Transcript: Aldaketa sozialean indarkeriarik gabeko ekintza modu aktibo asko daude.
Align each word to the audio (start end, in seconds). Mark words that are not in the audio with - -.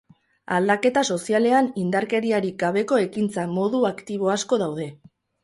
Aldaketa 0.59 1.03
sozialean 1.15 1.69
indarkeriarik 1.81 2.57
gabeko 2.65 2.99
ekintza 3.03 3.45
modu 3.53 3.83
aktibo 3.93 4.35
asko 4.39 4.63
daude. 4.65 4.91